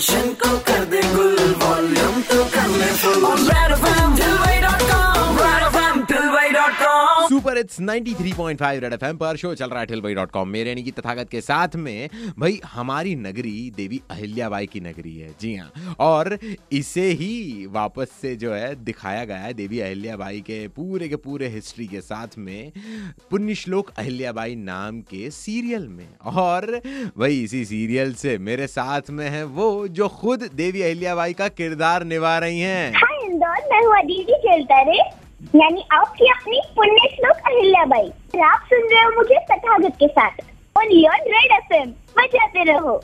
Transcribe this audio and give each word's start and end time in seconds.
Tension 0.00 0.32
को 0.40 0.58
कर 0.58 0.84
दे 0.84 1.00
गुल। 1.14 1.39
सुपर 7.40 7.58
इट्स 7.58 7.80
93.5 7.80 8.78
रेड 8.80 8.92
एफएम 8.92 9.16
पर 9.16 9.36
शो 9.36 9.54
चल 9.54 9.66
रहा 9.66 9.80
है 9.80 9.86
ठिलबाई.com 9.86 10.46
मेरे 10.46 10.68
यानी 10.68 10.82
कि 10.82 10.90
तथागत 10.90 11.28
के 11.30 11.40
साथ 11.40 11.76
में, 11.76 12.08
भाई, 12.38 12.60
हमारी 12.66 13.14
नगरी, 13.16 13.72
देवी 13.76 14.00
अहिल्याबाई 14.10 14.66
की 14.66 14.80
नगरी 14.80 15.16
है। 15.16 15.28
जी 15.40 15.54
हाँ 15.56 15.94
और 16.00 16.38
इसे 16.72 17.02
ही 17.02 17.66
वापस 17.66 18.10
से 18.22 18.34
जो 18.36 18.52
है 18.52 18.74
दिखाया 18.84 19.24
गया 19.24 19.36
है 19.36 19.54
देवी 19.54 19.80
अहिल्याबाई 19.80 20.40
के 20.40 20.68
पूरे 20.68 21.08
के 21.08 21.16
पूरे 21.16 21.48
हिस्ट्री 21.48 21.86
के 21.86 22.00
साथ 22.00 22.36
में, 22.38 22.72
पुण्य 23.30 23.54
श्लोक 23.54 23.90
अहिल्याबाई 23.98 24.54
नाम 24.54 25.00
के 25.00 25.30
सीरियल 25.30 25.88
में। 25.88 26.08
और 26.26 26.80
भाई, 27.18 27.42
इसी 27.42 27.64
सीरियल 27.64 28.14
से 28.14 28.36
मेरे 28.38 28.66
साथ 28.66 29.10
में 29.10 29.28
है 29.30 29.44
वो 29.44 29.88
जो 29.88 30.08
खुद 30.08 30.48
देवी 30.54 30.82
अहिल्याबाई 30.82 31.32
का 31.32 31.48
किरदार 31.48 32.04
निभा 32.04 32.38
रही 32.38 32.60
हैं। 32.60 32.92
इंदौर 33.24 33.74
हूँ 33.74 33.98
अदिति 33.98 34.32
खेलता 34.32 34.82
रे। 34.82 35.29
यानी 35.54 35.82
आपकी 35.92 36.26
अपनी 36.28 36.60
पुण्य 36.76 37.08
श्लोक 37.14 37.36
अहिल्याबाई। 37.46 38.08
और 38.34 38.40
आप 38.44 38.66
सुन 38.66 38.88
रहे 38.92 39.02
हो 39.02 39.10
मुझे 39.10 39.38
तथागत 39.50 39.96
के 40.00 40.08
साथ। 40.08 40.48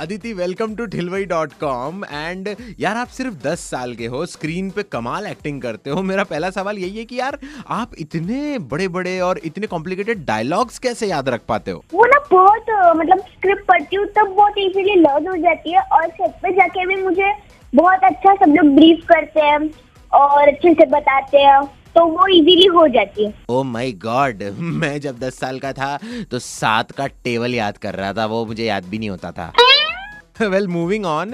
Aditi 0.00 0.32
welcome 0.32 0.74
to 0.76 0.84
Thilwai 0.86 1.24
dot 1.24 1.52
com 1.60 2.04
and 2.04 2.48
यार 2.80 2.96
आप 2.96 3.08
सिर्फ़ 3.08 3.34
10 3.42 3.60
साल 3.70 3.94
के 3.94 4.06
हो 4.06 4.24
स्क्रीन 4.26 4.70
पे 4.70 4.82
कमाल 4.82 5.26
एक्टिंग 5.26 5.60
करते 5.62 5.90
हो। 5.90 6.02
मेरा 6.02 6.24
पहला 6.24 6.50
सवाल 6.50 6.78
यही 6.78 6.98
है 6.98 7.04
कि 7.04 7.18
यार 7.18 7.38
आप 7.70 7.90
इतने 7.98 8.58
बड़े 8.70 8.88
बड़े 8.88 9.18
और 9.20 9.38
इतने 9.44 9.66
कॉम्प्लिकेटेड 9.66 10.24
डायलॉग्स 10.26 10.78
कैसे 10.78 11.06
याद 11.06 11.28
रख 11.28 11.40
पाते 11.48 11.70
हो? 11.70 11.82
वो 11.94 12.04
ना 12.04 12.18
बहुत 12.30 12.70
मतलब 12.96 13.18
स्क्रिप्ट 13.28 13.66
पढ़ती 13.68 13.96
हूँ 13.96 14.06
तब 14.16 14.34
बहुत 14.36 14.58
इजीली 14.58 14.94
लर्न 15.00 15.28
हो 15.28 15.36
जाती 15.36 15.72
है 15.72 15.80
और 15.92 16.08
सेट 16.10 16.40
पे 16.42 16.52
जाके 16.52 16.86
भी 16.86 17.02
मुझे 17.02 17.32
बहुत 17.72 18.04
अच्छा 18.04 18.34
सब 18.34 18.54
लोग 18.56 18.74
ब्रीफ 18.76 19.04
करते 19.08 19.40
हैं 19.40 19.58
और 20.12 20.48
अच्छे 20.48 20.74
से 20.74 20.86
बताते 20.86 21.38
हैं। 21.38 21.60
तो 21.96 22.04
वो 22.06 22.26
इजीली 22.28 22.66
हो 22.68 22.86
जाती 22.88 23.24
है। 23.24 23.32
ओ 23.50 23.62
माय 23.64 23.92
गॉड 24.00 24.42
मैं 24.60 24.98
जब 25.00 25.18
10 25.18 25.38
साल 25.40 25.58
का 25.58 25.72
था 25.72 25.98
तो 26.30 26.38
सात 26.40 26.90
का 26.92 27.06
टेबल 27.06 27.54
याद 27.54 27.78
कर 27.78 27.94
रहा 27.94 28.12
था 28.12 28.26
वो 28.26 28.44
मुझे 28.46 28.64
याद 28.64 28.84
भी 28.84 28.98
नहीं 28.98 29.10
होता 29.10 29.30
था। 29.32 29.52
वेल 30.42 30.66
मूविंग 30.68 31.06
ऑन 31.06 31.32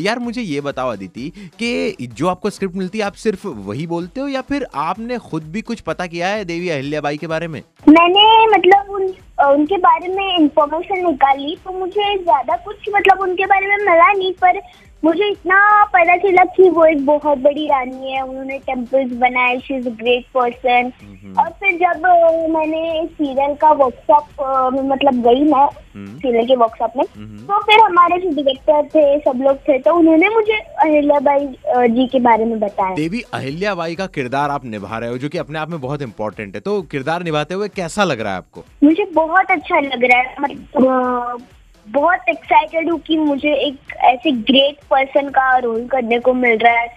यार 0.00 0.18
मुझे 0.18 0.42
ये 0.42 0.60
बताओ 0.60 0.90
अदिति 0.92 1.32
कि 1.58 2.06
जो 2.12 2.28
आपको 2.28 2.50
स्क्रिप्ट 2.50 2.76
मिलती 2.76 2.98
है 2.98 3.04
आप 3.04 3.14
सिर्फ़ 3.16 3.46
वही 3.46 3.86
बोलते 3.86 4.20
हो 4.20 4.26
या 4.28 4.40
फिर 4.42 4.66
आपने 4.84 5.18
खुद 5.26 5.42
भी 5.52 5.60
कुछ 5.62 5.80
पता 5.82 6.06
किया 6.06 6.28
है 6.28 6.44
देवी 6.44 6.68
अहिल्याबाई 6.68 7.16
के 7.16 7.26
बारे 7.26 7.48
में? 7.48 7.62
मैंने 7.88 8.24
मतलब 8.48 8.90
उन 8.94 9.12
उनके 9.44 9.76
बारे 9.78 10.08
में 10.08 10.36
इंफॉर्मेशन 10.36 11.06
निकाली 11.06 11.56
तो 11.64 11.78
मुझे 11.78 12.16
ज़्यादा 12.18 12.56
कुछ 12.64 12.88
मतलब 12.94 13.20
उनके 13.20 13.46
बारे 13.46 13.66
में 13.66 13.76
मिला 13.76 14.12
नहीं 14.12 14.32
पर 14.42 14.60
मुझे 15.04 15.28
इतना 15.30 15.58
पता 15.94 16.16
चला 16.16 16.44
कि 16.56 16.68
वो 16.76 16.84
एक 16.86 17.04
बहुत 17.06 17.38
बड़ी 17.38 17.66
रानी 17.68 18.12
है 18.12 18.20
उन्होंने 18.22 18.58
टेम्पल्स 18.66 19.12
बनाए 19.20 19.58
शी 19.60 19.74
इज़ 19.76 19.88
ग्रेट 20.00 20.24
पर्सन 20.34 20.92
और 21.38 21.48
फिर 21.60 21.76
जब 21.78 22.06
मैंने 22.54 22.82
सीरियल 23.06 23.54
का 23.60 23.70
वर्कशॉप 23.80 24.42
मतलब 24.84 25.22
गई 25.22 25.42
मैं 25.44 25.64
हम्म। 25.94 26.16
सीरियल 26.18 26.46
के 26.46 26.56
वर्कशॉप 26.56 26.92
में 26.96 27.04
हम्म। 27.16 27.38
तो 27.46 27.58
फिर 27.62 27.80
हमारे 27.80 28.18
जो 28.20 28.30
डायरेक्टर 28.36 28.86
थे 28.94 29.18
सब 29.20 29.42
लोग 29.42 29.56
थे 29.68 29.78
तो 29.78 29.94
उन्होंने 29.96 30.28
मुझे 30.34 30.58
अहिल्याबाई 30.84 31.46
अ, 31.46 31.86
जी 31.88 32.06
के 32.06 32.20
बारे 32.20 32.44
में 32.44 32.58
बताया 32.60 32.94
देवी 32.94 33.20
अहिल्याबाई 33.34 33.94
का 33.94 34.06
किरदार 34.14 34.50
आप 34.50 34.64
निभा 34.66 34.98
रहे 34.98 35.10
हो 35.10 35.18
जो 35.18 35.28
कि 35.28 35.38
अपने 35.38 35.58
आप 35.58 35.70
में 35.70 35.80
बहुत 35.80 36.02
इम्पोर्टेंट 36.02 36.54
है 36.54 36.60
तो 36.62 36.80
किरदार 36.92 37.22
निभाते 37.24 37.54
हुए 37.54 37.68
कैसा 37.76 38.04
लग 38.04 38.20
रहा 38.20 38.32
है 38.32 38.38
आपको 38.38 38.64
मुझे 38.84 39.04
बहुत 39.14 39.50
अच्छा 39.50 39.80
लग 39.82 40.04
रहा 40.04 40.20
है 40.20 40.34
मतलब 40.40 41.46
बहुत 41.86 42.28
एक्साइटेड 42.28 42.90
हूँ 42.90 42.98
कि 42.98 43.16
मुझे 43.16 43.54
एक 43.66 43.94
ऐसे 44.04 44.30
ग्रेट 44.50 44.84
पर्सन 44.90 45.28
का 45.28 45.56
रोल 45.58 45.86
करने 45.86 46.18
को 46.18 46.34
मिल 46.34 46.58
रहा 46.58 46.80
है। 46.80 46.88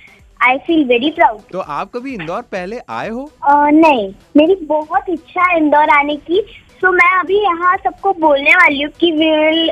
आई 0.44 0.58
फील 0.58 0.84
वेरी 0.88 1.10
प्राउड 1.12 1.40
तो 1.52 1.60
आप 1.60 1.92
कभी 1.92 2.14
इंदौर 2.14 2.42
पहले 2.52 2.80
आए 2.90 3.10
हो? 3.10 3.30
नहीं। 3.50 4.14
मेरी 4.38 4.56
बहुत 4.66 5.10
इच्छा 5.10 5.50
है 5.52 5.58
इंदौर 5.58 5.90
आने 5.90 6.16
की। 6.16 6.42
तो 6.82 6.92
मैं 6.92 7.12
अभी 7.20 7.42
यहाँ 7.44 7.76
सबको 7.78 8.14
बोलने 8.20 8.52
वाली 8.56 8.82
हूँ 8.82 8.92
कि 9.00 9.12
वी 9.12 9.30
विल 9.38 9.70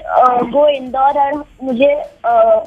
गो 0.51 0.67
इंदौर 0.69 1.19
और 1.21 1.43
मुझे 1.63 1.93
अ, 2.25 2.63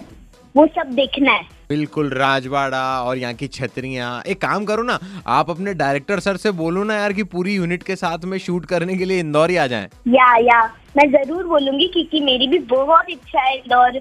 वो 0.54 0.66
सब 0.66 0.92
देखना 0.94 1.32
है। 1.32 1.56
बिल्कुल 1.68 2.10
राजवाड़ा 2.10 2.82
और 3.02 3.18
यहाँ 3.18 3.34
की 3.34 3.46
छतरियाँ। 3.46 4.22
एक 4.26 4.40
काम 4.42 4.64
करो 4.64 4.82
ना 4.82 4.98
आप 5.26 5.50
अपने 5.50 5.74
डायरेक्टर 5.74 6.20
सर 6.20 6.36
से 6.36 6.50
बोलो 6.60 6.84
ना 6.84 6.94
यार 6.94 7.12
कि 7.12 7.22
पूरी 7.24 7.54
यूनिट 7.54 7.82
के 7.82 7.96
साथ 7.96 8.24
में 8.24 8.38
शूट 8.38 8.66
करने 8.66 8.96
के 8.96 9.04
लिए 9.04 9.20
इंदौर 9.20 9.50
ही 9.50 9.56
आ 9.56 9.66
जाएँ। 9.66 9.88
या 10.08 10.36
या। 10.36 10.62
मैं 10.98 11.10
ज़रूर 11.12 11.46
बोलूँगी 11.46 11.86
क्योंकि 11.86 12.20
मेरी 12.20 12.46
भी 12.48 12.58
बहुत 12.70 13.10
इच्छा 13.10 13.40
है 13.40 13.56
इंदौर 13.56 13.98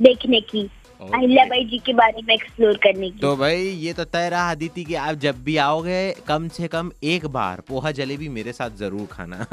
देखने 0.00 0.40
की. 0.40 0.68
अहिल्याबाई 0.96 1.64
जी 1.64 1.78
के 1.86 1.92
बारे 1.94 2.22
में 2.22 2.34
एक्सप्लोर 2.34 2.76
करने 2.82 3.10
की। 3.10 3.18
तो 3.18 3.34
भाई 3.36 3.56
ये 3.56 3.92
तो 3.92 4.04
तय 4.06 4.28
रहा 4.28 4.50
अदिति 4.50 4.84
कि 4.84 4.94
आप 4.96 5.14
जब 5.16 5.42
भी 5.44 5.56
आओगे 5.56 5.98
कम 6.28 6.48
से 6.48 6.68
कम 6.68 6.90
एक 7.04 7.26
बार 7.28 7.60
पोहा 7.68 7.90
जलेबी 7.92 8.28
मेरे 8.28 8.52
साथ 8.52 8.76
ज़रूर 8.78 9.06
खाना। 9.06 9.46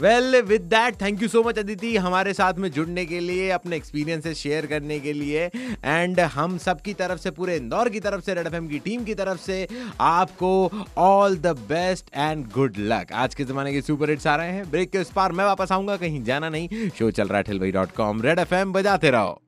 Well 0.00 0.40
with 0.42 0.62
that 0.70 1.00
thank 1.02 1.22
you 1.22 1.28
so 1.28 1.42
much 1.42 1.58
Aditi 1.58 1.96
हमारे 1.98 2.32
साथ 2.32 2.54
में 2.54 2.70
जुड़ने 2.70 3.04
के 3.06 3.20
लिए 3.20 3.50
अपने 3.50 3.76
एक्सपीरियंसेस 3.76 4.38
शेयर 4.38 4.66
करने 4.66 4.98
के 5.00 5.12
लिए। 5.12 5.44
एंड 5.44 6.20
हम 6.34 6.56
सब 6.58 6.80
की 6.80 6.94
तरफ़ 6.94 7.18
से 7.18 7.30
पूरे 7.32 7.56
इंदौर 7.56 7.88
की 7.88 8.00
तरफ़ 8.00 8.20
से 8.20 8.34
रेड 8.34 8.46
एफएम 8.46 8.68
की 8.68 8.78
टीम 8.80 9.04
की 9.04 9.14
तरफ़ 9.14 9.38
से 9.40 9.66
आपको 10.00 10.50
all 10.98 11.36
the 11.36 11.56
best 11.68 12.10
and 12.14 12.46
good 12.54 12.76
luck 12.78 13.12
आज 13.14 13.34
के 13.34 13.44
जमाने 13.44 13.72
के 13.72 13.82
सुपर 13.82 14.10
हिट्स 14.10 14.26
आ 14.26 14.36
रहे 14.36 14.52
हैं। 14.52 14.70
ब्रेक 14.70 14.90
के 14.90 14.98
उस 14.98 15.12
पार 15.12 15.32
मैं 15.32 15.44
वापस 15.44 15.72
आऊँगा 15.72 15.96
कहीं 15.96 16.22
जाना 16.24 16.48
नहीं। 16.48 16.88
शो 16.90 17.10
चल 17.10 17.28
रहा 17.28 17.38
है 17.38 17.42
Thilwai 17.42 17.72
dot 17.72 17.92
com 17.96 18.22
Red 18.22 18.38
F 18.38 18.54
बजाते 18.68 19.10
रहो। 19.10 19.41